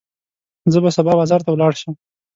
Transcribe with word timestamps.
زه 0.71 0.79
به 0.83 0.89
سبا 0.95 1.11
بازار 1.19 1.41
ته 1.45 1.49
ولاړ 1.51 1.73
شم. 1.81 1.93